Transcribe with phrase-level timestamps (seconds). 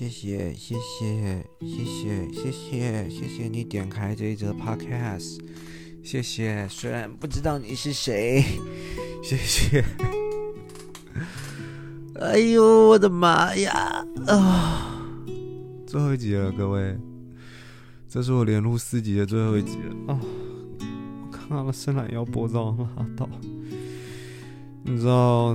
[0.00, 5.38] 谢谢谢谢谢谢谢谢谢谢你点开这一则 Podcast，
[6.02, 6.66] 谢谢。
[6.70, 8.42] 虽然不知道你是谁，
[9.22, 9.84] 谢谢。
[12.18, 14.02] 哎呦，我的妈呀！
[14.26, 15.04] 啊，
[15.86, 16.96] 最后一集了，各位，
[18.08, 20.20] 这是我连录四集的最后一集了啊！
[21.20, 23.28] 我看到了伸懒腰脖子往上拉倒，
[24.82, 25.54] 你知道，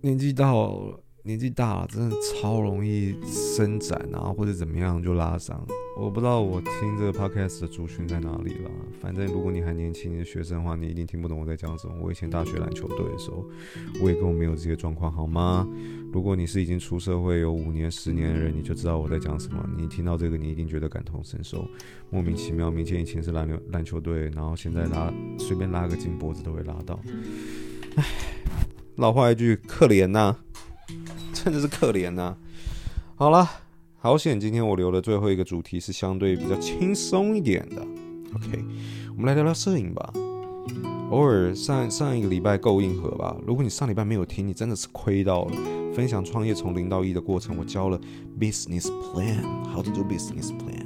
[0.00, 1.00] 年纪到了。
[1.26, 5.60] 年纪大了，真的超容易伸展啊，或者怎么样就拉伤。
[5.98, 8.70] 我不知道我听这个 podcast 的族群在哪里了。
[9.00, 11.94] 反正如果你还年轻，你是学生的话，你一定听不懂我在讲什么。
[12.00, 13.44] 我以前大学篮球队的时候，
[14.00, 15.66] 我也根本没有这些状况，好吗？
[16.12, 19.68] 如果你是已经出社会有五年、十年的人，你就知道我在讲什么。
[19.76, 21.66] 你听到这个，你一定觉得感同身受，
[22.08, 22.70] 莫名其妙。
[22.70, 27.00] 明显以前是篮球篮球队，然后现在拉随便拉个筋脖子都会拉到。
[27.96, 28.04] 唉，
[28.94, 30.36] 老话一句，可怜呐、
[31.46, 32.36] 真的是可怜呐、
[33.14, 33.48] 好了，
[34.00, 37.86] 好险，今天我留的最后一个主题是相对比较轻松一点的。
[38.34, 38.64] OK，
[39.10, 40.12] 我们来聊聊摄影吧。
[41.12, 43.36] 偶尔上上一个礼拜够硬核吧？
[43.46, 45.52] 如果你上礼拜没有听，你真的是亏到了。
[45.94, 48.00] 分享创业从零到一的过程，我教了
[48.40, 50.84] business plan，how to do business plan。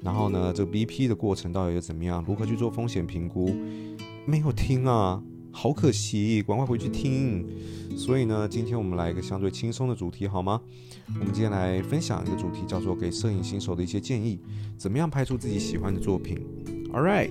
[0.00, 2.24] 然后呢，这个 BP 的过程到底又怎么样？
[2.26, 3.54] 如何去做风险评估？
[4.26, 5.22] 没有听啊。
[5.52, 7.46] 好可惜，赶快回去听。
[7.96, 10.60] 所以呢，今天我们来一个相对轻松的主题，好吗？
[11.20, 14.40] 我们今天来分享一个主题，叫做给摄影新手的一些建议，
[14.78, 16.44] 怎么样拍出自己喜欢的作品。
[16.92, 17.30] All right，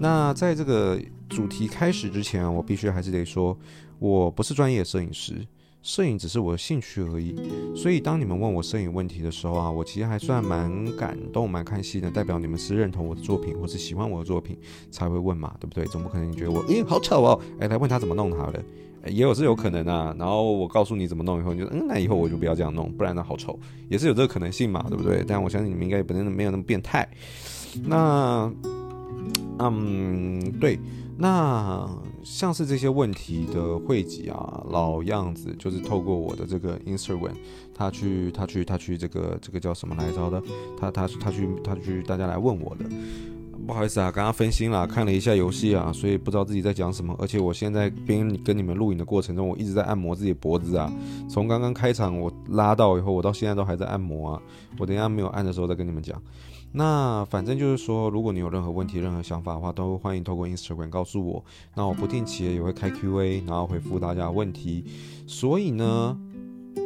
[0.00, 3.58] 那在这个主题开始之前，我必须还是得说，
[3.98, 5.46] 我不是专业摄影师。
[5.86, 7.32] 摄影只是我的兴趣而已，
[7.76, 14.58] 所以当你们问我摄影问题的时候啊，我其实还算蛮感动、蛮开心的，代表你们是认同我的作品或是喜欢我的作品
[14.90, 15.84] 才会问嘛，对不对？
[15.84, 18.60] 总不可能你觉得我，诶，好丑哦，诶，来问他怎么弄好的，
[19.06, 20.12] 也有是有可能啊。
[20.18, 23.56] 然后我告诉你怎么弄以后，你就嗯，那以后我就不要这样弄，不然呢好丑，
[23.88, 25.22] 也是有这个可能性嘛，对不对？
[25.24, 27.08] 但我相信你们应该也不能没有那么变态。
[27.84, 28.52] 那，
[29.60, 30.80] 嗯，对。
[31.18, 31.88] 那
[32.22, 37.32] 像是这些问题的汇集啊，老样子就是透过我的这个 Instagram，
[37.74, 40.42] 他去他去他去这个这个叫什么来着的？
[40.78, 42.84] 他他他去他去大家来问我的，
[43.66, 47.16] 不好意思啊，刚刚分心了，看了一下游戏啊，所以不知道自己在讲什么。
[47.18, 50.92] 而且我现在边跟你们录影的过程中，我一直在按摩自己脖子啊，
[51.30, 54.42] 从刚刚开场我拉到以后，我到现在都还在按摩啊。
[54.78, 56.20] 我等一下没有按的时候再跟你们讲。
[56.78, 61.42] 那反正就是说，如果你有任何问题、任何想法的话，都欢迎透过 Instagram 告诉我。
[61.74, 64.84] 那我不定期也会开 QA，然后回复大家问题。
[65.26, 66.14] 所以呢，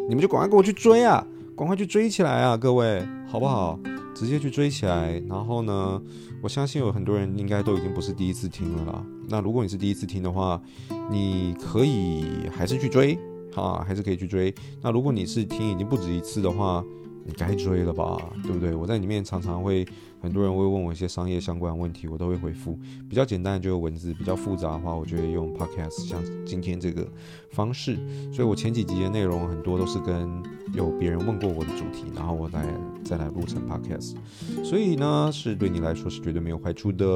[0.08, 3.76] 你们就赶快跟我去追啊，赶快去追起来啊，各位，好不好？
[4.14, 5.20] 直接去追起来。
[5.28, 6.00] 然后呢，
[6.40, 9.04] 我相信有很多人应该都已经不是第一次听了啦。
[9.28, 10.62] 那如果你是第一次听的话，
[11.10, 12.24] 你可以
[12.56, 13.18] 还是去追，
[13.56, 14.54] 啊，还是可以去追。
[14.80, 16.84] 那如果你是听已经不止一次的话，
[17.30, 18.74] 你该追了吧，对不对？
[18.74, 19.86] 我在里面常常会，
[20.20, 22.76] 很多人会问我一些商业相关问题，我都会回复。
[23.08, 27.06] 比较简单就是文字，比较复杂的话，我就会用 podcast，像今天这个
[27.52, 27.96] 方式。
[28.32, 30.28] 所以我前几集的内容很多都是跟
[30.74, 32.64] 有别人问过我的主题，然后我再
[33.04, 34.16] 再来录成 podcast。
[34.64, 37.06] 所以呢，是对你来说是绝对没有坏处的，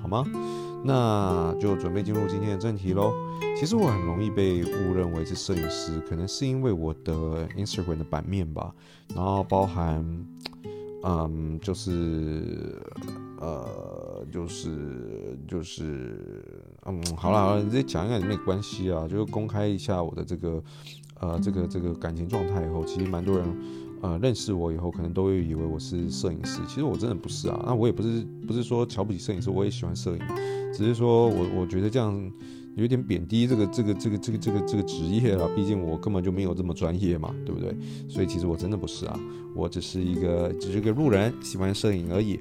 [0.00, 0.24] 好吗？
[0.84, 3.12] 那就准备进入今天的正题喽。
[3.56, 8.74] 其实我很容易被误认为是摄影师，可能是因为我的 Instagram 的版面吧，
[9.14, 10.04] 然后包含，
[11.04, 12.80] 嗯，就是，
[13.38, 16.44] 呃，就是，就是，
[16.86, 20.62] 嗯，好了好了，你这讲一下也没关系啊，就是公开一下我的这个，
[21.20, 23.46] 呃，这个这个感情状态以后，其实蛮多人，
[24.02, 30.18] 呃，认识我以后，可能都会以为我是摄影师，其实我真的不是啊，那我也不是不是说瞧不起摄影师，我也喜欢摄影。
[30.74, 32.32] 只是说我我觉得这样
[32.74, 37.72] 有点贬低这个这个这个这个这个这个职业了，毕竟我根本就没有这么专业嘛，对不对？
[38.08, 39.18] 所以其实我真的不是啊，
[39.54, 42.40] 我只是一个只是个路人，喜欢摄影而已。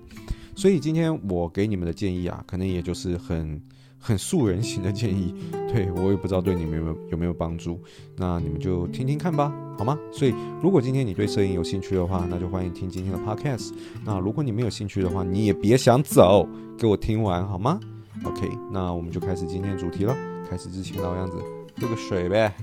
[0.55, 3.61] 所以今天我给你们的建议啊，可能也就是很
[4.01, 5.33] 很素人型的建议，
[5.71, 7.79] 对，我也不知道对你们有没有有没有帮助，
[8.17, 9.97] 那你们就听听看吧，好吗？
[10.11, 13.71] 所以如果今天你对摄影有兴趣的话，那就欢迎听今天的 podcast。
[14.03, 16.47] 那如果你没有兴趣的话，你也别想走，
[16.77, 17.79] 给我听完好吗
[18.25, 20.15] ？OK，那我们就开始今天主题了。
[20.49, 21.37] 开始之前老样子，
[21.79, 22.53] 喝个水呗。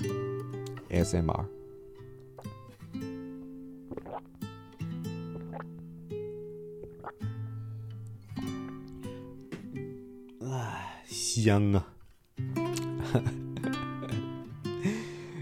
[0.91, 1.58] ，SMR。
[11.43, 11.87] 香啊！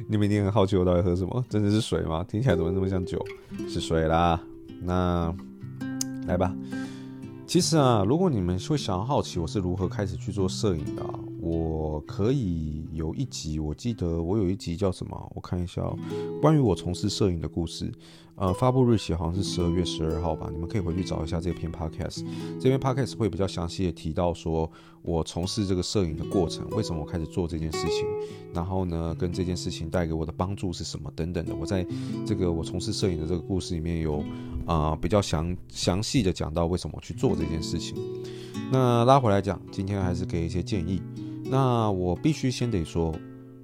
[0.08, 1.44] 你们一定很好奇我到底喝什么？
[1.48, 2.24] 真的是水吗？
[2.28, 3.20] 听起来怎么那么像酒？
[3.68, 4.40] 是水啦。
[4.82, 5.34] 那
[6.26, 6.54] 来吧。
[7.46, 15.32] 其实啊，如果你们会想要好奇我是如何开始去做摄影的啊，我可以有一集，我记得我有一集叫什么？
[15.34, 15.96] 我看一下哦，
[16.40, 17.90] 关于我从事摄影的故事。
[18.34, 22.22] 呃，发布日期好像是十二月十二号吧，你们可以回去找一下这篇 podcast。
[22.60, 24.70] 这篇 podcast 会比较详细的提到说
[25.06, 28.04] 我从事这个摄影的过程，为什么我开始做这件事情，
[28.52, 31.54] 然后呢，跟这件事情带给我的帮助是什么等等的。
[31.54, 31.86] 我在
[32.26, 34.22] 这个我从事摄影的这个故事里面有
[34.66, 37.96] 啊、比较详详细的讲到为什么我去做这件事情。
[38.72, 41.00] 那拉回来讲，今天还是给一些建议。
[41.44, 43.14] 那我必须先得说，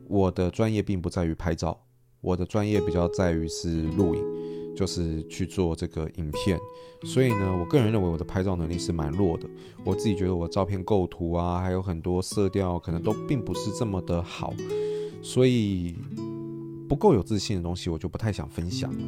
[0.06, 1.77] 我的专业并不在于拍照，
[2.21, 4.42] 我的专业比较在于是录影。
[4.75, 6.59] 就是去做这个影片，
[7.05, 9.49] 所以呢，我个人认为我的拍照能力是蛮弱的。
[9.85, 14.55] 我自己觉得我照片构图啊，还有很多色调可能都并不是这么的好，
[15.23, 15.95] 所以
[16.89, 19.01] 不够有自信的东西我就不太想分享了。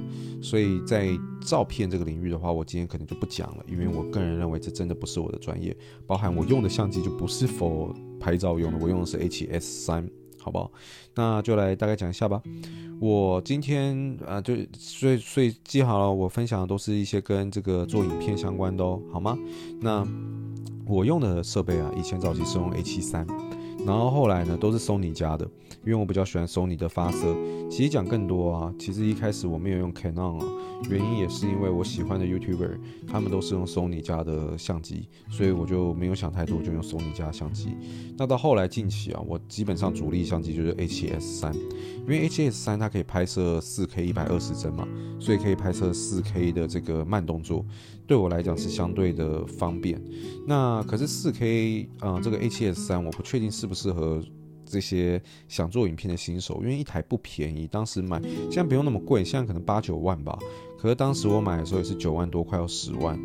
[0.42, 1.08] 所以在
[1.40, 5.76] 照片这个领域的话，我今天可能就不讲了，因为我个人认为这真的不是我的专业，
[6.06, 9.90] 包含我用的相机就不是否拍照用的，我用的是 H.S.
[9.90, 10.08] 3。
[10.44, 10.70] 好不好？
[11.14, 12.42] 那就来大概讲一下吧。
[13.00, 19.38] 我今天啊，就所以所以记好了，我分享的都是一些跟这个做影片相关的哦，好吗？
[19.80, 20.06] 那
[20.86, 23.26] 我用的设备啊，以前早期是用 A 七三。
[23.86, 25.44] 然后后来呢，都是 Sony 家的，
[25.84, 27.34] 因为我比较喜欢 Sony 的发色。
[27.70, 30.46] 其实讲更多啊，其实一开始我没有用 Canon 啊，
[30.88, 37.76] 原因也是因为我喜欢的 YouTuber 他们都是用 Sony 家的相机，所以我就没有想太多，就用 Sony 家相机。
[38.16, 44.86] 那到后来近期啊，我基本上主力相机就是 A7S3，因为 A7S3 它可以拍摄 4K 一百二十帧嘛，
[45.18, 47.64] 所以可以拍摄 4K 的这个慢动作。
[48.06, 49.98] 对我来讲是相对的方便，
[50.46, 54.22] 那可是四 K，嗯，这个 A7S3 我不确定适不适合
[54.66, 60.38] 这些想做影片的新手，因为一台不便宜，当时买现在不用那么贵，现在可能八九万吧，
[60.78, 63.18] 可是当时我买的时候也是九万多，快要十万，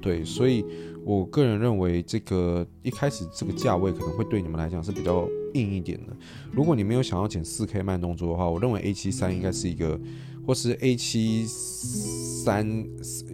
[0.00, 0.64] 对，所以
[1.04, 6.16] 我个人认为这个一开始这个价位可能会对你们来讲是比较硬一点的。
[6.50, 10.00] 如果你没有想要剪四 K 慢动作的话，我认为 A73 应该是一个。
[10.46, 12.86] 或是 A 七三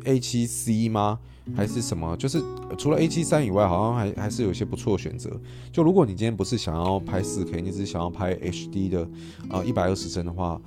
[0.04, 1.18] A 七 C 吗？
[1.56, 2.16] 还是什么？
[2.16, 2.40] 就是
[2.78, 5.30] 除了 A 七三以外，好像还还是有些不错的选择。
[5.72, 9.08] 就如果你今天不是想要拍四 K，你只是想要拍 HD 的，
[9.48, 10.60] 呃，一百二十帧的话，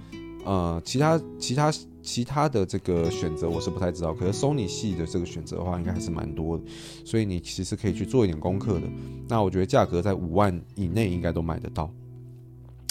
[0.43, 4.13] 呃，其他其他其他的这个选择我是不太知道。
[4.13, 6.63] 可是 Sony 系的这个选择的话，应该还是蛮多的。
[7.05, 8.87] 所以你其实可以去做一点功课的。
[9.29, 11.89] 那我觉得价格在五万以内应该都买得到。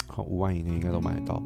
[0.07, 1.43] 好，五万以内应该都买得到。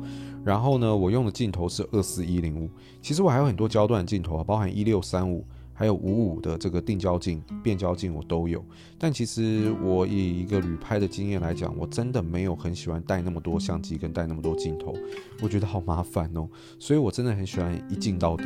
[0.47, 2.69] 然后呢，我用的镜头是二四一零五。
[3.01, 8.63] 其实我还有很多焦段镜头啊，包含一六三五，还有五五的这个定焦镜、变焦镜我都有。
[8.97, 14.95] 但其实我以一个旅拍的经验来讲，我真的没有很喜欢带那么多相机跟带那么多镜头，
[15.41, 16.47] 我觉得好麻烦哦。
[16.79, 18.45] 所以我真的很喜欢一镜到底。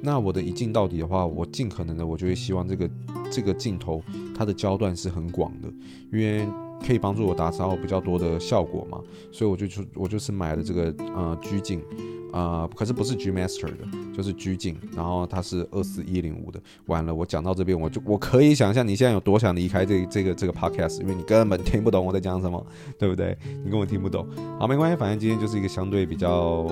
[0.00, 2.88] 那我的一镜到底的话，我尽可能的，我就会希望这个
[3.32, 4.00] 这个镜头
[4.32, 5.68] 它的焦段是很广的，
[6.12, 6.46] 因为。
[6.86, 8.98] 可以帮助我打扫比较多的效果嘛，
[9.30, 11.82] 所以我就出我就是买了这个呃 G 镜，
[12.32, 13.78] 啊、可是不是 G Master 的，
[14.14, 16.60] 就是 G 镜，然后它是二四一零五的。
[16.86, 22.64] 完了，我讲到这边，我就我可以想象你现在有多想离开这这个这个 podcast，因为你根本听不懂我在讲什么，
[22.98, 23.36] 对不对？
[23.64, 24.26] 你根本听不懂。
[24.58, 26.66] 好，没关系，反正今天就是一个相对比较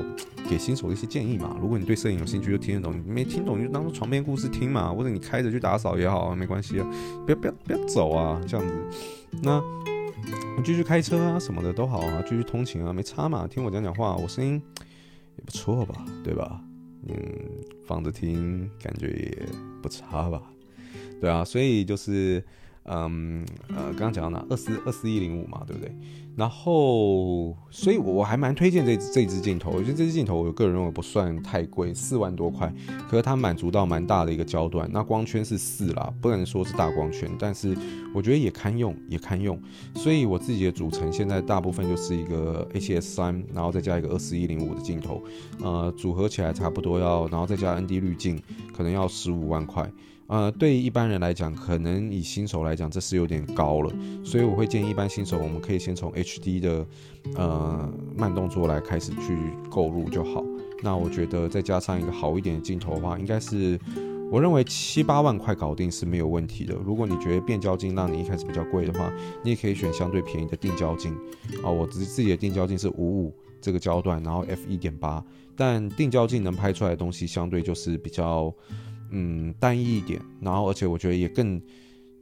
[0.49, 1.57] 给新手的一些建议嘛。
[1.61, 6.87] 如果你对摄影有兴趣，就听得懂；你没听懂，就当做床边故事听嘛，或者你开着去打扫也好，没关系啊。
[7.27, 8.75] 不要不要不要走啊，这样子。
[9.43, 9.63] 那。
[10.57, 13.47] 你继续开车啊，什么的都好啊，继续通勤啊，没差嘛。
[13.47, 14.61] 听我讲讲话，我声音
[15.37, 16.61] 也不错吧，对吧？
[17.09, 17.17] 嗯，
[17.87, 19.47] 放着听，感觉也
[19.83, 20.43] 不差吧，
[21.21, 21.43] 对啊。
[21.45, 22.45] 所以就是，
[22.91, 24.45] 嗯呃，刚刚讲到哪？
[24.51, 25.95] 二四二四一零五嘛，对不对？
[26.37, 29.71] 然后，所以我还蛮推荐这这支镜头。
[29.73, 32.73] 我觉得这支镜头，我个人认为不算太贵，四万多块。
[33.09, 37.77] 可是它满足到蛮大的一个焦段，那光圈是四啦，不能说是大光圈，但是
[38.15, 39.61] 我觉得也堪用，也堪用。
[39.95, 45.23] 所以我自己的组成现在大部分就是一个 A7S3，然后再加一个二四一零五的镜头，
[45.63, 48.41] 呃，组合起来差不多要，然后再加 ND 滤镜，
[48.75, 49.91] 可能要十五万块。
[50.31, 56.87] 呃，对于一般人来讲，可能以新手来讲，这是有点高了，所以我会建议一般新手，我们可以先从 HD 的
[57.35, 59.37] 呃慢动作来开始去
[59.69, 60.45] 购入就好。
[60.85, 63.77] 那我觉得再加上一个好一点的镜头的话，应该是
[64.31, 66.77] 我认为七八万块搞定是没有问题的。
[66.77, 71.13] 如果你觉得变焦镜让你一开始比较贵的话，你也可以选相对便宜的定焦镜
[71.65, 71.69] 啊。
[71.69, 75.25] 我自自己的定焦镜是五五这个焦段，然后 f 一点八，
[75.57, 78.55] 但定焦镜能拍出来的东西相对就是比较。
[79.11, 81.61] 嗯，单一一点，然后而且我觉得也更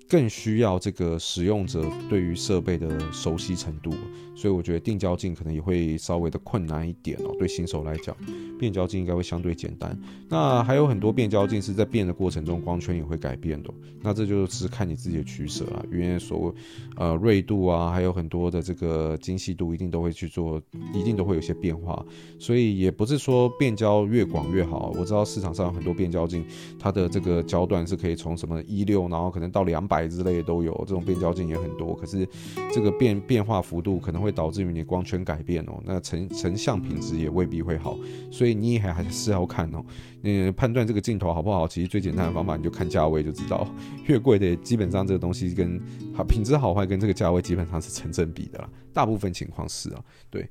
[0.08, 3.90] 更需要这个使用者对于设备的熟悉程度，
[4.34, 7.34] 所以我觉得定焦镜可能也会稍微的困难一点哦。
[7.38, 8.16] 对新手来讲，
[8.58, 9.98] 变焦镜应该会相对简单。
[10.26, 15.84] 那还有很多变焦镜是在变的过程中光圈也会改变的，那这就是看你自己的取舍啊。
[15.92, 16.52] 因为所谓
[16.96, 20.58] 呃锐度啊，还有很多的这个精细度，一定都会去做，
[20.94, 22.02] 一定都会有些变化。
[22.38, 24.90] 所以也不是说变焦越广越好。
[24.98, 26.46] 我知道市场上有很多变焦镜，
[26.78, 29.97] 它的这个焦段是可以从什么一六，然后可能到两百。
[30.06, 32.28] 之类的都有，这种变焦镜也很多，可是
[32.72, 37.98] 这个变变化幅度可能会导致于你光圈改变哦，那成成像品质也未必会好，
[38.30, 39.82] 所以你也还还是要看哦。
[40.20, 43.66] 你判断这个镜头好不好，其实最简单的方法你就看价位就知道，
[44.06, 45.80] 越贵的基本上这个东西跟
[46.12, 50.46] 好品质好坏跟这个价位基本上是成正比的啦，大部分情况是啊，对。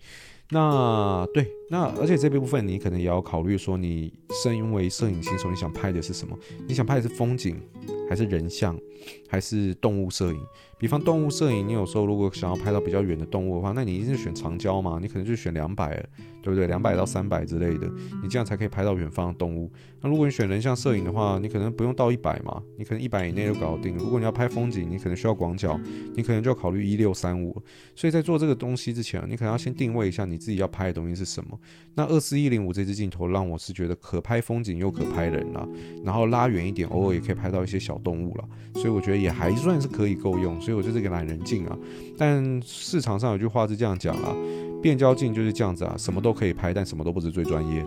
[0.49, 4.13] 那对，那而且这部分你可能也要考虑说，你
[4.43, 6.37] 身为摄影新手，你想拍的是什么？
[6.67, 7.61] 你想拍的是风景，
[8.09, 8.79] 还是人像，
[9.27, 10.39] 还是动物摄影？
[10.79, 15.95] 比方动物摄影，你有时候如果想要拍到比较远的动物的话，那你一定是选长焦嘛，你可能就选两百，
[16.43, 16.67] 对不对？
[16.67, 17.91] 两百到三百之类的，
[18.21, 19.71] 你这样才可以拍到远方的动物。
[19.99, 23.97] 那如果你选人像摄影的话，你可能不用到一百嘛，你可能一百以内就搞定。
[23.97, 25.79] 如果你要拍风景，你可能需要广角，
[26.15, 27.59] 你可能就要考虑一六三五。
[27.95, 31.59] 所以在做这个东西之前，你可能要先定位一下你自己要拍的东西是什么。
[31.95, 35.67] 那二四一零五这支镜头让我是觉得可拍风景又可拍人了，
[36.03, 38.47] 然后拉远一点，偶尔也可以拍到一些小动物了。
[38.75, 40.55] 所以我觉得也还算是可以够用。
[40.67, 41.77] 所以我就是个懒人镜啊。
[42.17, 44.35] 但市场上有句话是这样讲啊，
[44.81, 47.85] 变焦镜就是这样子啊，什么都可以拍，但什么都不是最专业。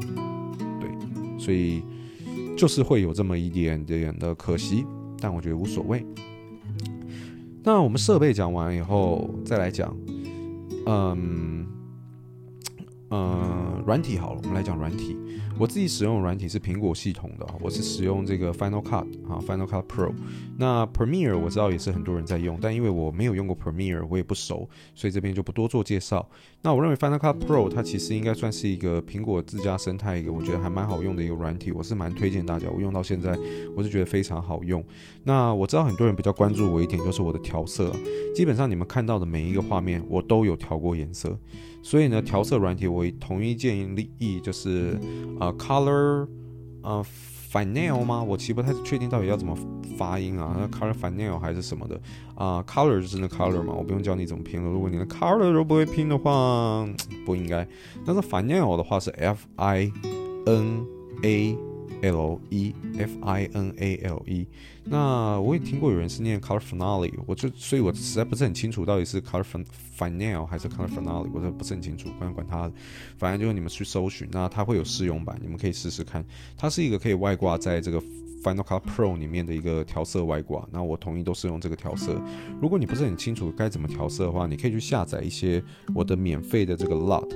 [0.81, 1.83] 对，所以。
[2.57, 4.85] 就是会有这么一点点的可惜，
[5.19, 6.05] 但我觉得无所谓。
[7.63, 9.97] 那我们设备讲完以后，再来讲，
[10.85, 11.67] 嗯，
[13.09, 15.17] 呃，软体好了，我们来讲软体。
[15.61, 20.11] 我自己使用的软体是苹果系统的，我是使用这个 Final Cut 啊，Final Cut Pro。
[20.57, 26.27] 那 Premiere 我知道也是很多人在用，但因为我没有用过 Premiere，我也不熟，所以这边就不多做介绍。
[26.63, 32.67] 那我认为 Final Cut Pro 它其实应该算是一个苹果自家生态一个我觉得还蛮好用的一个软体，我是蛮推荐大家。
[32.71, 33.39] 我用到现在，
[33.77, 34.83] 我是觉得非常好用。
[35.25, 37.95] 那我知道很多人比较关注我一点就是我的调色，
[38.35, 41.39] 基本上你们看到的每一个画面我都有调过颜色。
[41.83, 43.75] 所以呢，调色软体我同一建
[44.19, 45.01] 议就是，
[45.41, 46.29] 呃，Color，
[46.83, 47.05] 呃
[47.53, 48.23] ，Final 吗？
[48.23, 49.57] 我其实不太确定到底要怎么
[49.99, 52.01] 发音啊，那 Color Final 还是什么的
[52.35, 54.71] 啊，，Color 是真的 Color 吗，我不用教你怎么拼了。
[54.71, 56.89] 如果你的 Color 都不会拼的话，
[57.27, 57.67] 不应该。
[58.05, 59.93] 但是 Final 的话是 F I
[60.47, 60.87] N
[61.23, 61.70] A。
[62.03, 64.47] L E F I N A L E，
[64.85, 69.65] 那我也听过有人是念 Color Finale，我就所以，我实在不是很清楚到底是 Color
[69.99, 72.09] Final 还是 Color Finale，我这不是很清楚。
[72.19, 72.71] 管管它，
[73.19, 76.25] 反正就是你们去搜寻，那它会有试用版，你们可以试试看。
[76.57, 78.01] 它是一个可以外挂在这个
[78.43, 80.67] Final Cut Pro 里面的一个调色外挂。
[80.73, 82.21] 那我统一都是用这个调色。
[82.61, 85.63] 如果你不是很清楚该怎么调色的话，你可以去下载一些
[85.95, 87.31] 我的免费的这个 LUT。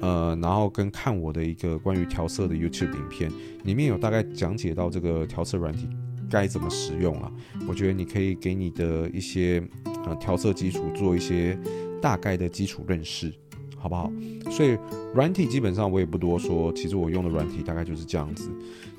[0.00, 3.30] 呃，然后跟看我的一个关于调色的 YouTube 影片，
[3.64, 5.88] 里面有大概讲解到这个调色软体
[6.30, 7.30] 该怎么使用啊。
[7.68, 9.62] 我觉得你可以给你的一些
[10.04, 11.58] 呃调色基础做一些
[12.00, 13.32] 大概的基础认识。
[13.76, 14.10] 好不好？
[14.50, 14.76] 所以
[15.14, 18.50] 软体基本上我也不多说，其实我用的软体大概就是这样子。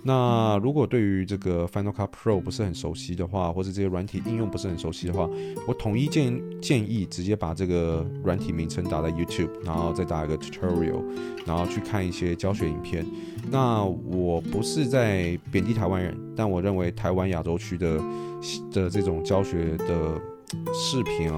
[0.03, 5.29] 那如果对于这个 Final Cut Pro 不是很熟悉的话，或者这些软体应用不是很熟悉的话，
[5.67, 11.03] 我统一建建议直接把这个软体名称打在 YouTube，然后再打一个 Tutorial，
[11.45, 13.05] 然后去看一些教学影片。
[13.49, 17.97] 那我不是在贬低台湾人，但我认为台湾亚洲区的
[18.71, 20.21] 的这种教学的
[20.73, 21.29] 视频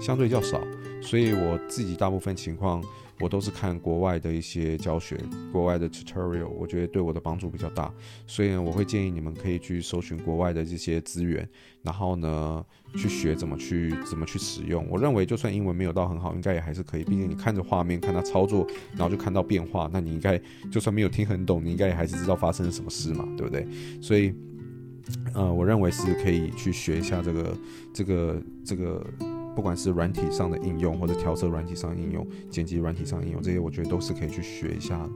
[0.00, 0.60] 相对较少。
[1.02, 2.82] 所以我自己大部分情况，
[3.20, 5.18] 我都是看国外的一些教学，
[5.52, 7.92] 国外的 tutorial，我觉得对我的帮助比较大。
[8.26, 11.46] 所以呢，我会建议你们可以去搜寻国外的这些资源，
[11.82, 12.64] 然后呢，
[12.96, 14.86] 去学怎么去怎么去使用。
[14.88, 17.04] 我认为就算英文没有到很好，应该也还是可以。
[17.04, 20.40] 毕竟你看着画面，看它操作，然后就看到变化，那你应该
[20.70, 23.66] 就算没有听很懂，你应该也还是知道发生了什么事嘛，对不对？
[24.00, 24.32] 所以，
[25.34, 27.58] 呃，我认为是可以去学一下这个
[27.92, 29.04] 这个这个。
[29.54, 35.08] 不管是软体上的应用，或者调色软体上的应用、剪辑软体上的应用，这些我觉得都是可以去学一下。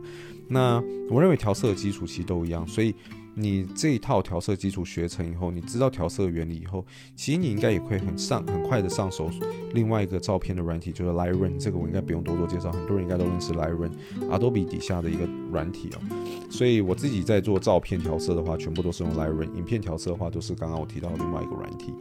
[0.49, 2.95] 那我认为调色的基础其实都一样，所以
[3.35, 6.85] 你这一套调色基础学成以后，你知道调色原理以后，
[7.17, 9.29] 其实你应该也会很上很快的上手。
[9.75, 16.01] 另外一个照片的软体就是 Lightroom，这个我应该不用多多介绍，很多人应该都认识 Lightroom，Adobe 底下的一个软体哦。
[16.49, 21.93] 所以我自己在做照片调色的话，全部都是用 Lightroom；影片调色的话，都是刚刚我提到的另外一个软体。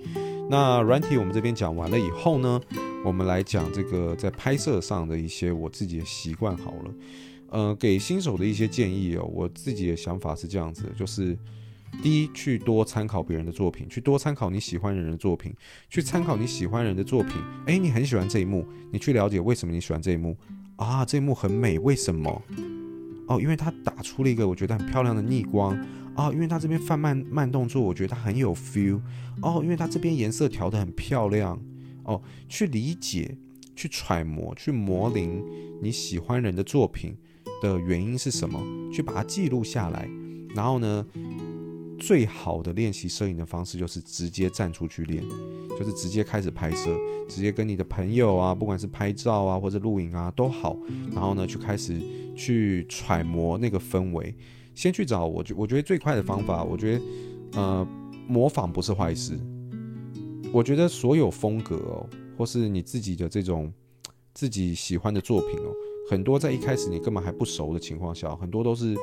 [0.47, 2.61] 那软体我们这边讲完了以后呢，
[3.03, 6.93] 我们来讲这个在拍摄上的一些我自己的习惯好了。
[7.49, 11.37] 呃，给新手的一些建议哦，我自己的想法是这样子，就是
[12.03, 15.53] 第一，去多参考别人的作品，去多参考你喜欢人的作品，
[15.89, 17.33] 去参考你喜欢人的作品。
[17.65, 20.35] 诶，你很喜欢这一幕，你去了解为什么你喜欢这一幕
[20.75, 21.05] 啊？
[21.05, 22.41] 这一幕很美，为什么？
[23.27, 25.75] 哦，因为它打出了一个我觉得很漂亮的逆光。
[26.15, 29.01] 哦，因为他这边放慢慢动作，我觉得他很有 feel。
[29.41, 31.59] 哦，因为他这边颜色调得很漂亮。
[32.03, 33.37] 哦，去理解、
[33.75, 35.41] 去揣摩、去模拟
[35.81, 37.17] 你喜欢人的作品
[37.61, 38.61] 的原因是什么？
[38.93, 40.07] 去把它记录下来。
[40.55, 41.05] 然后呢，
[41.99, 45.21] 最好的练习摄影的方式就是直接站出去练，
[45.77, 50.77] 就是直接开始拍摄，直接跟你的朋友啊，不管是拍照啊或者录影啊都好。
[51.11, 51.99] 然后呢，去开始
[52.37, 54.33] 去揣摩那个氛围。
[54.75, 57.01] 先去找我觉，我觉得最快的方法，我觉得，
[57.53, 57.87] 呃，
[58.27, 59.39] 模仿不是坏事。
[60.51, 63.73] 我觉得所有风格哦，或是你自己的这种
[64.33, 65.71] 自己喜欢的作品哦，
[66.09, 68.95] 很多在一开始你根本还不熟的情况下，很多都是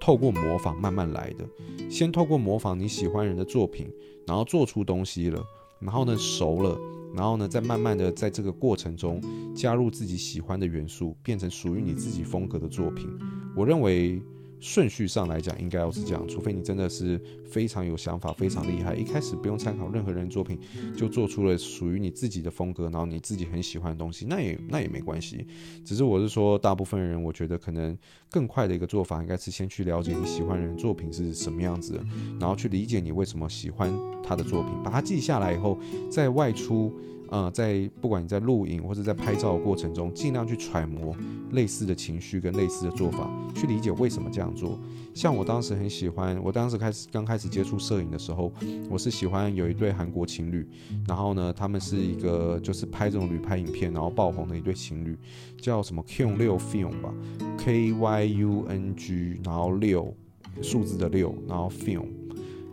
[0.00, 1.44] 透过模仿慢慢来的。
[1.90, 3.90] 先透过模仿你喜欢人的作品，
[4.26, 5.44] 然后做出东西了，
[5.80, 6.78] 然后呢熟了，
[7.14, 9.20] 然后呢再慢慢的在这个过程中
[9.54, 13.08] 加入自己喜欢的元素，变成属于你自己风格的作品。
[13.56, 14.22] 我认为。
[14.60, 20.58] 顺序上来讲，应该要是这样，除非你真的是非常有想法、非常厉害，一开始不用参考任何人作品，
[20.96, 25.46] 就做出了属于你自己的风格，然后你自己很喜欢的东西，那也那也没关系。
[25.84, 27.96] 只是我是说，大部分人我觉得可能
[28.30, 32.00] 更快的一个做法，应该是先去了解你喜欢人作品是什么样子，
[32.40, 35.78] 然后去理解你为什么喜欢他的作品，把它记下来以后，
[36.10, 36.92] 再外出。
[37.30, 41.14] 呃，在不管你在录影或者在拍照的过程中，尽量去揣摩
[41.52, 44.78] 类似的情绪跟类似的做法，去理解为什么这样做。
[45.14, 48.52] 像我当时很喜欢，我当时开始刚开始接触摄影的时候，
[48.88, 50.66] 我是喜欢有一对韩国情侣，
[51.06, 55.18] 然后呢，他们是一个就是拍这种旅拍影片然后爆红的一对情侣，
[55.60, 57.12] 叫什么 Kyung 六 Film 吧
[57.58, 60.14] ，K Y U N G，然后六
[60.62, 62.06] 数字的六，然后 Film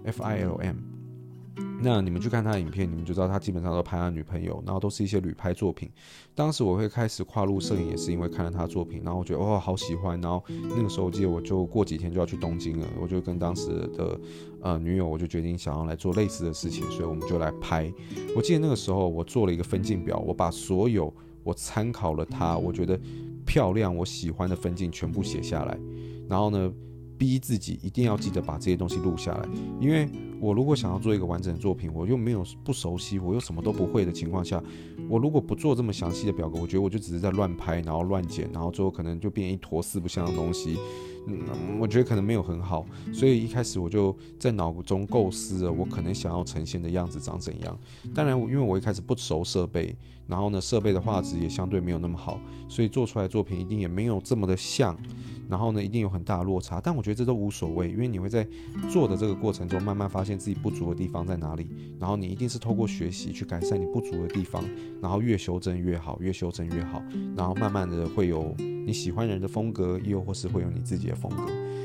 [0.06, 0.95] F I L M。
[1.82, 5.90] 那你们去看他的影片，你们就知道他基本上都拍他女朋友，然后都是一些旅拍作品。
[6.34, 10.20] 当时我会开始跨入摄影，也是因为看了他的作品，然后我觉得哇、哦、好喜欢。
[10.20, 14.20] 然后那个时候我记得我就过几天就要去东京了，我就跟当时的
[14.62, 17.92] 呃女友，我就决定想要来做类似的事情，所以我们就来拍。
[18.36, 23.00] 我记得那个时候我做了一个分镜表，我把所有我参考了他，我觉得
[23.46, 25.78] 漂亮、我喜欢的分镜全部写下来，
[26.28, 26.74] 然后呢，
[27.18, 30.08] 逼自己一定要记得把这些东西录下来，因为。
[30.42, 34.62] 我如果想要做一个完整的作品，我又没有不熟悉，我又什么都不会的情况下，
[35.10, 40.78] 我如果不做这么详细的表格，我觉得我就只是在乱拍，然后乱剪，然后最后可能就变一坨四不像的东西。
[41.26, 47.80] 嗯，我觉得可能没有很好，所以一开始我就在脑中构思了我可能想要呈现的样子长怎样。
[48.14, 49.96] 当然，因为我一开始不熟设备，
[50.28, 54.98] 然后呢，设备的画质也相对没有那么好，所以做出来作品一定也没有这么的像。
[55.48, 58.48] 然后呢，一定有很大落差，但我觉得这都无所谓，因为你会在
[58.90, 64.64] 做的这个过程中慢慢发现自己不足的地方在哪里，然后你一定是透过学习去改善你不足的地方，
[65.00, 67.00] 然后越修正越好，越修正越好，
[67.38, 71.44] 然后慢慢的会有你喜欢人的风格，又或是会有你自己的风格。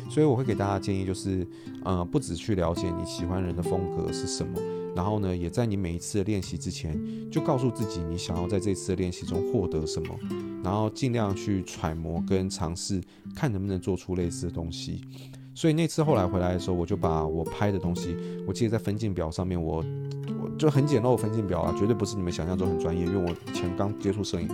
[0.08, 1.46] 所以我会给大家建议就是，
[1.84, 4.58] 呃，不只去了解你喜欢人的风格是什么，
[4.94, 6.98] 然后呢，也在你每一次的练习之前，
[7.30, 10.08] 就告诉自己你想要在这次的练习中获得什么。
[10.62, 13.00] 然后尽量去揣摩跟尝试，
[13.34, 15.00] 看能不能做出类似的东西。
[15.54, 19.84] 所以那次后来回来的时候，我就把我拍的东西，我记得在分镜表上面我，
[20.42, 24.48] 我就很简陋的分镜表啊，绝对不是你们想象中很专业，因为我以前刚接触摄影，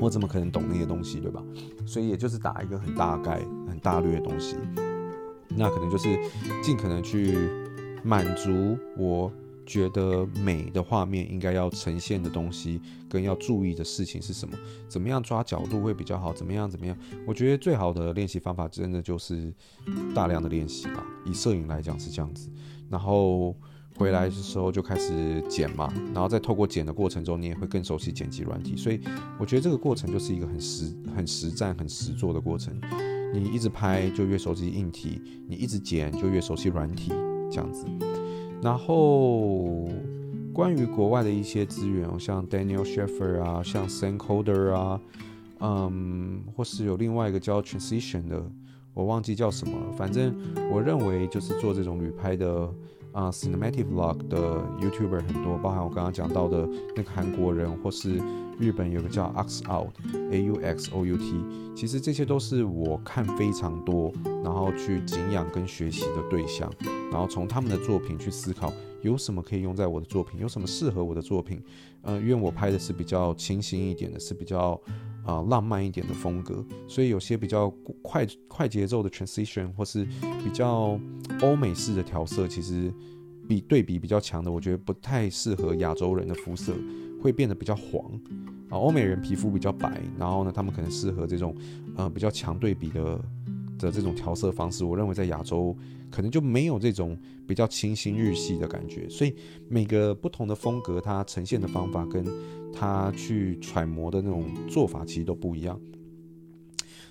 [0.00, 1.42] 我怎么可能懂那些东西，对吧？
[1.86, 4.56] 所以也就是打一个很大概、很大略的东西，
[5.48, 6.18] 那可能就是
[6.62, 7.48] 尽可能去
[8.02, 9.32] 满足我。
[9.68, 14.56] 觉得美的画面应该要呈现的东西，跟要注意的事情是什么？
[14.88, 16.32] 怎么样抓角度会比较好？
[16.32, 16.70] 怎么样？
[16.70, 16.96] 怎么样？
[17.26, 19.52] 我觉得最好的练习方法，真的就是
[20.14, 21.06] 大量的练习吧。
[21.26, 22.48] 以摄影来讲是这样子，
[22.88, 23.54] 然后
[23.94, 28.74] 回来的时候就开始剪嘛，然后再透过剪的过程中，你也会更熟悉剪辑软体。
[28.74, 28.98] 所以
[29.38, 32.74] 我觉得这个过程就是一个很实、很实战、很实做的过程。
[33.34, 37.12] 你一直拍就越熟悉硬体，你一直剪就越熟悉软体，
[37.50, 37.86] 这样子。
[38.60, 39.88] 然后，
[40.52, 45.00] 关于国外的一些资源，像 Daniel Scheffer 啊，像 s a n c o d e r 啊，
[45.60, 48.42] 嗯，或是有另外一个叫 Transition 的，
[48.94, 49.92] 我忘记叫什么了。
[49.96, 50.34] 反正
[50.72, 52.68] 我认为就是做这种旅拍的
[53.18, 54.38] 啊、Cinematic Vlog 的
[54.80, 58.22] YouTuber 很多，包含我刚刚讲到的那个韩国人，或是
[58.60, 59.90] 日本有个叫 Aux Out
[60.30, 64.12] A U X O U T，其实这些都是我看非常多，
[64.44, 66.72] 然后去敬仰跟学习的对象。
[67.10, 71.60] 然后从他们的作品去思考，有什么可以用在我的作品，有什么适合我的作品。
[72.02, 74.80] 呃，因为我拍的是比较清新一点的，是比较
[75.28, 77.68] 啊、浪漫一点的风格，所以有些比较
[78.00, 80.02] 快快节奏的 transition 或是
[80.42, 80.98] 比较
[81.42, 82.90] 欧美式的调色，其实
[83.46, 86.72] 比对比比较强的，我觉得不太适合亚洲人的肤色，
[87.22, 88.02] 会变得比较黄
[88.70, 88.78] 啊。
[88.78, 91.54] 欧美人皮肤比较白，然后呢，他们可能适合这种
[91.94, 93.20] 呃比较强对比的
[93.78, 94.82] 的这种调色方式。
[94.82, 95.76] 我认为在亚洲
[96.10, 97.16] 可能就没有这种
[97.46, 99.34] 比较清新日系的感觉，所以
[99.68, 102.24] 每个不同的风格，它呈现的方法跟
[102.72, 105.80] 它去揣摩的那种做法其实都不一样。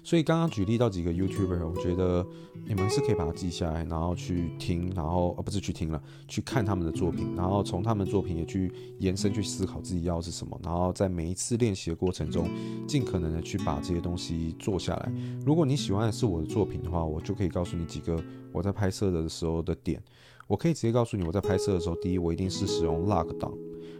[0.08, 2.26] 所以刚刚举例到几个 YouTuber，我觉得
[2.66, 12.50] 你们是可以把它记下来，然后去听，然后呃不是去听了，去看他们的作品，然后从他们的作品也去延伸去思考自己要是什么，然后在每一次练习的过程中，
[12.88, 15.12] 尽可能的去把这些东西做下来。
[15.46, 18.18] 如果你喜欢的是我的作品的话，我就可以告诉你几个
[18.54, 20.02] 我在拍摄的时候的点。
[20.48, 23.52] 我可以直接告诉你，我在拍摄的时候，第一，我一定是使用 log 档。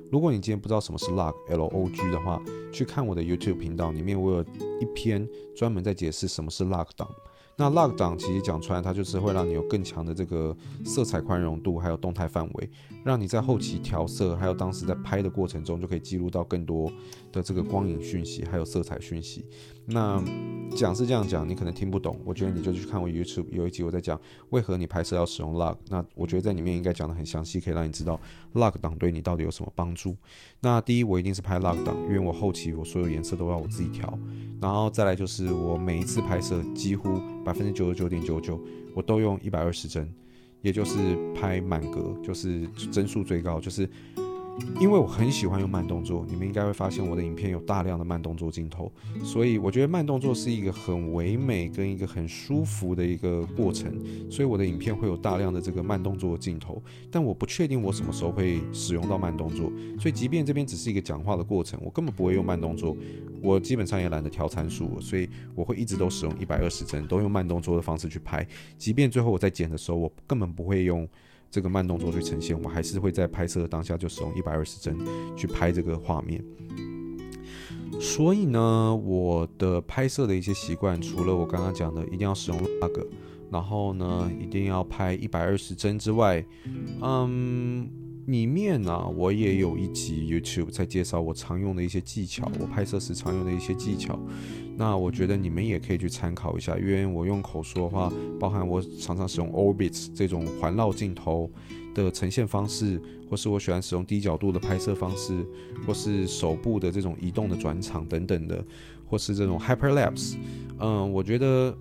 [0.10, 2.42] 如果你今天不知道什么是 log L O G 的话，
[2.72, 4.42] 去看我的 YouTube 频道里面，我有
[4.80, 7.10] 一篇专门在解释什么是 log 档。
[7.60, 12.70] 那 log 档其实讲出来，它就是会让你有更强的这个色彩宽容度，还有动态范围，
[13.04, 16.92] 让你在后期调色，还有当时在拍的过程中，就可以记录到更多
[17.32, 19.44] 的这个光影讯息，还有色彩讯息。
[19.90, 20.22] 那
[20.76, 25.78] 讲是这样讲，你可能听不懂，我觉得你就去看我 YouTube 有一集我在讲为何你拍摄要使用 log。
[25.90, 28.20] 那我觉得在里面应该讲得很详细，可以让你知道
[28.54, 30.16] log 档对你到底有什么帮助。
[30.60, 34.14] 那第一，我一定是拍 log 档，因为我后期我所有颜色都要我自己调。
[34.62, 38.60] 然后再来就是我每一次拍摄几乎百分之九十九点九九，
[38.94, 40.06] 我都用一百二十帧，
[40.62, 40.98] 也就是
[41.34, 43.90] 拍满格，就是帧数最高，就是。
[44.80, 48.92] 因为我很喜欢用慢动作，你们应该会发现我的影片有大量的慢动作镜头，
[49.24, 53.92] 所以我觉得慢动作是一个很唯美跟一个很舒服的一个过程，
[54.30, 62.96] 所以我的影片会有大量的这个慢动作镜头，但我不确定我什么时候会使用到慢动作，所以即便这边只是一个讲话的过程，我根本不会用慢动作，
[63.42, 71.08] 我基本上也懒得调参数，所以我会一直都使用一百二十帧，都用慢动作的方式去拍，即便最后我在剪的时候，我根本不会用。
[71.50, 74.98] 这个慢动作去呈现，我还是会在拍摄的当下就使用一百二十帧
[75.36, 76.44] 去拍这个画面。
[78.00, 83.08] 所以呢，我的拍摄的一些习惯，除了我刚刚讲的一定要使用 log，
[83.50, 86.46] 然后呢，一定要拍一百二十帧之外，
[87.02, 87.90] 嗯，
[88.28, 94.20] 里面呢，我也有一集 YouTube 在介绍我常用的一些技巧，我拍摄时常用的一些技巧。
[94.76, 101.50] 那我觉得你们也可以去参考一下，因为我用口说的话，包含我常常使用 orbit 这种环绕镜头
[101.96, 105.46] 的呈现方式，或是我喜欢使用低角度的拍摄方式，
[105.86, 108.62] 或是手部的这种移动的转场等等的，
[109.06, 110.36] 或是这种 hyperlapse，
[110.80, 111.76] 嗯，我觉得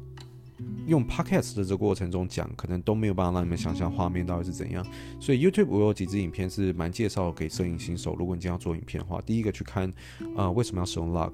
[0.86, 4.86] 用 podcast 的这个过程中讲，可能都没有办法让你们想象画面到底是怎样。
[5.20, 9.92] 所以 YouTube 我有几支影片是蛮介绍给摄影新手，如果你今天要做影片的话，第一个去看，
[10.36, 11.32] 呃，为什么要使用 log。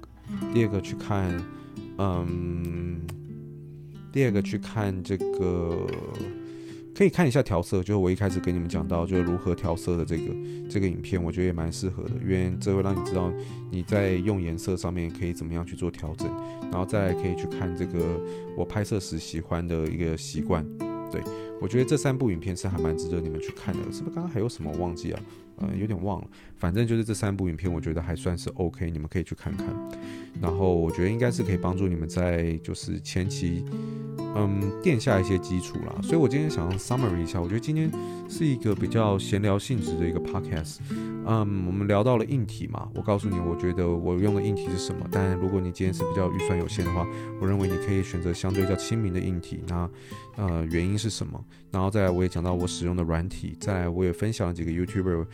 [0.54, 1.44] 第二个去看，
[1.98, 3.00] 嗯，
[4.12, 5.86] 第二个去看这个，
[6.94, 10.24] 可以看一下调色，就是我一开始跟你们讲到，就是如何调色的这个
[10.68, 13.32] 这个影片，我觉得也蛮适合的，因为这会让你知道
[13.70, 16.28] 你在用颜色上面可以怎么样去做调整，
[16.70, 18.20] 然后再可以去看这个
[18.56, 20.64] 我拍摄时喜欢的一个习惯，
[21.10, 21.22] 对，
[21.60, 24.14] 我觉得这三部影片是还蛮值得你们去看的，是不是？
[24.14, 25.20] 刚刚还有什么忘记啊？
[25.56, 26.26] 呃，有点忘了，
[26.56, 29.66] 反正就是这三部影片，我觉得还算是 OK，你们可以去看看。
[30.40, 33.62] 然后我觉得应该是可以帮助你们在就是前期，
[34.34, 35.94] 嗯，垫下一些基础啦。
[36.02, 37.90] 所以我今天想要 summary 一下，我觉得今天
[38.28, 40.78] 是一个比较闲聊性质的一个 podcast。
[41.24, 45.06] 嗯，我们聊到了硬体嘛，我告诉你，我觉得我用的硬体是什么。
[45.10, 47.06] 但如果你今天是比较预算有限的话，
[47.40, 49.62] 我认为你可以选择相对较亲民的硬体。
[49.68, 49.88] 那
[50.36, 51.42] 呃，原因是什么？
[51.70, 53.56] 然后再来，我也讲到我使用的软体。
[53.60, 55.26] 再来，我也分享了几个 YouTuber。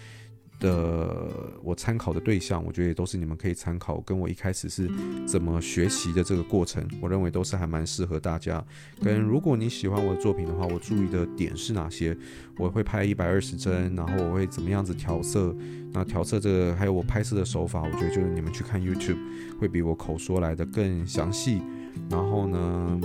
[0.58, 1.30] 的
[1.62, 4.88] 我参考的对象，我觉得也都是你们可以参考，跟我一开始是
[5.26, 8.64] 怎么学习的这个过程，我认为都是还蛮适合大家。
[9.02, 12.16] 跟如果你喜欢我的作品的话，我注意的点是哪些？
[12.56, 15.54] 我会拍一百二十帧，然后我会怎么样子调色？
[15.92, 19.18] 那调色这个还有我拍摄的手法，我觉得就是你们去看 YouTube
[19.58, 21.62] 会比我口说来的更详细。
[22.10, 23.00] 然后呢，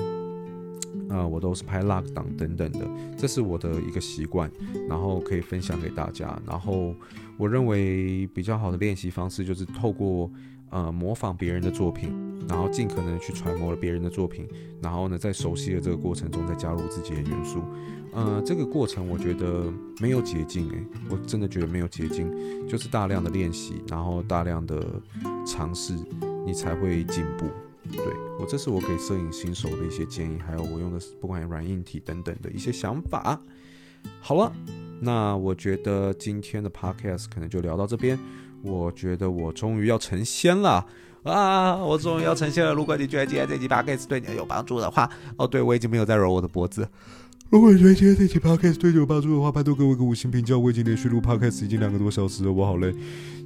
[1.13, 2.79] 呃，我都是拍 log 档等等的，
[3.15, 4.51] 这是我的一个习惯，
[4.89, 6.41] 然后可以分享给大家。
[6.47, 6.95] 然后
[7.37, 10.27] 我认为比较好的练习方式就是透过
[10.71, 12.09] 呃模仿别人的作品，
[12.49, 14.47] 然后尽可能去揣摩了别人的作品，
[14.81, 17.61] 然后呢，在熟悉的这个过程中再加入自己的元素。
[18.15, 22.27] 呃，这个过程我觉得没有捷径，诶，我真的觉得没有捷径，
[22.67, 24.83] 就是大量的练习，然后大量的
[25.45, 25.93] 尝试，
[26.43, 27.45] 你才会进步。
[27.95, 28.05] 对，
[28.39, 33.39] 我这是我给摄影新手的一些建议，还有我用的不管软硬体等等的一些想法。
[34.19, 34.51] 好了，
[34.99, 38.19] 那我觉得今天的 podcast 可能就聊到这边。
[38.61, 40.85] 我觉得我终于要成仙了
[41.23, 41.75] 啊！
[41.77, 42.73] 我终于要成仙了。
[42.73, 46.87] 如果你觉得今天这期 podcast 对你有帮助的话，哦，对，我已经没有在揉我的脖子。
[47.49, 50.57] 如果你觉得今天这期 podcast 对你有帮助的话，拜托给我一个五星评价。
[50.57, 52.93] 我已经连续录 podcast 已经两个多小时了，我好累。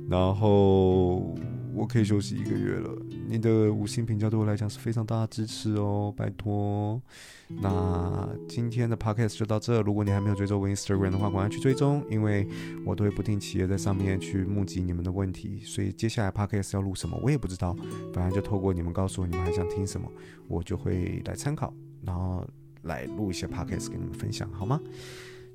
[0.10, 1.36] 然后。
[1.78, 2.90] 我可以休息一个月了。
[3.28, 7.00] 你的五星评价对我来讲是非常大的支持哦，拜托。
[7.48, 9.82] 那今天的 podcast 就到这。
[9.84, 12.48] 如果你还没有追踪我 Instagram 的话，赶快去追踪，因为
[12.86, 15.62] 我都会不定期的在上面去募集你们的问题。
[15.64, 17.76] 所以接下来 podcast 要录什么，我也不知道。
[18.14, 20.12] 反正就透过你们告诉我你们还想听什么，
[20.48, 22.46] 我就会来参考，然后
[22.82, 24.82] 来录一些 podcast 给你们分享，好吗？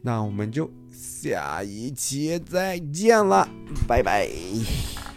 [0.00, 3.46] 那我们就下一期再见了，
[3.86, 5.11] 拜拜。